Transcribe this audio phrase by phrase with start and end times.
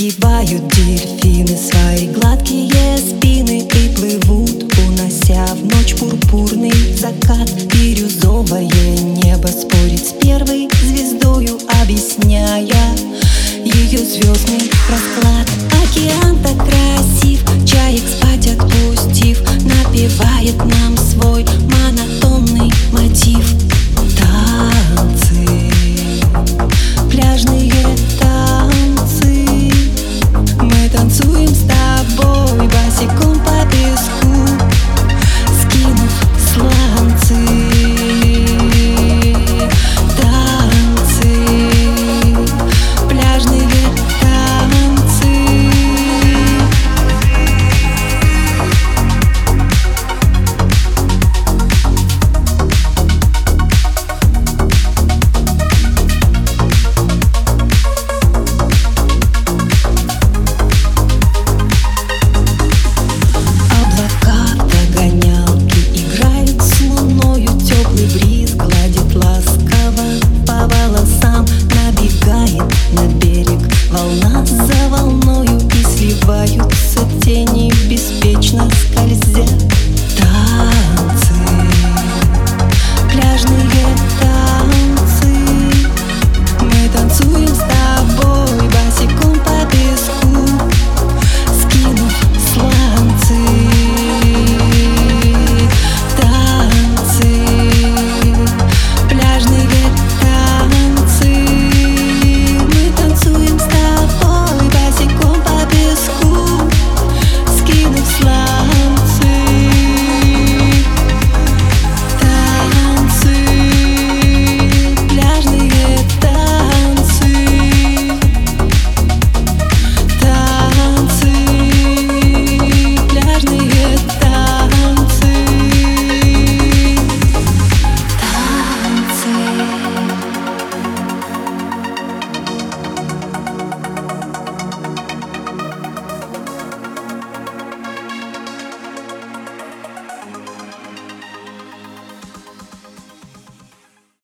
[0.00, 7.50] Изгибают дельфины свои гладкие спины И плывут, унося в ночь пурпурный закат.
[7.66, 8.66] Бирюзовое
[8.96, 12.96] небо спорит с первой звездою Объясняя
[13.62, 15.46] ее звездный расклад.
[15.84, 18.99] Океан так красив, чаек спать отпустив
[74.66, 78.68] за волною И сливаются тени беспечно.
[78.70, 78.99] с